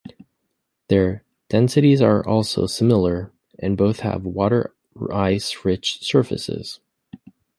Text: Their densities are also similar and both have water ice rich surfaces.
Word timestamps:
Their 0.87 1.23
densities 1.47 2.01
are 2.01 2.27
also 2.27 2.65
similar 2.65 3.31
and 3.59 3.77
both 3.77 3.99
have 3.99 4.25
water 4.25 4.73
ice 5.13 5.63
rich 5.63 5.99
surfaces. 6.01 6.79